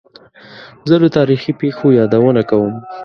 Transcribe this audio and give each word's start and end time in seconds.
زه 0.89 0.95
د 1.03 1.05
تاریخي 1.17 1.51
پېښو 1.61 1.87
یادونه 1.99 2.41
کوم. 2.49 2.73